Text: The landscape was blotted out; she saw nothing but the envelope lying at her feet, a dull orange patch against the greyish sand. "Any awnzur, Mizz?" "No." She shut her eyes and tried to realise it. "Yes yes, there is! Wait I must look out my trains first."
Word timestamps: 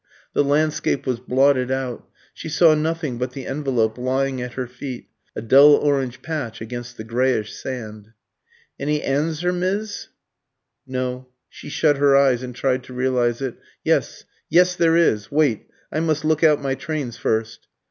The 0.33 0.43
landscape 0.43 1.05
was 1.05 1.19
blotted 1.19 1.69
out; 1.69 2.09
she 2.33 2.49
saw 2.49 2.73
nothing 2.73 3.19
but 3.19 3.33
the 3.33 3.45
envelope 3.45 3.99
lying 3.99 4.41
at 4.41 4.53
her 4.53 4.65
feet, 4.65 5.07
a 5.35 5.43
dull 5.43 5.75
orange 5.75 6.23
patch 6.23 6.59
against 6.59 6.97
the 6.97 7.03
greyish 7.03 7.53
sand. 7.53 8.13
"Any 8.79 9.01
awnzur, 9.01 9.53
Mizz?" 9.53 10.07
"No." 10.87 11.27
She 11.49 11.69
shut 11.69 11.97
her 11.97 12.17
eyes 12.17 12.41
and 12.41 12.55
tried 12.55 12.81
to 12.85 12.93
realise 12.95 13.41
it. 13.41 13.57
"Yes 13.83 14.23
yes, 14.49 14.75
there 14.75 14.97
is! 14.97 15.31
Wait 15.31 15.69
I 15.91 15.99
must 15.99 16.25
look 16.25 16.43
out 16.43 16.63
my 16.63 16.73
trains 16.73 17.17
first." 17.17 17.67